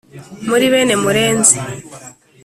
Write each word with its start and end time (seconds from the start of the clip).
muri 0.49 0.65
bene 0.73 0.93
murenzi 1.03 1.57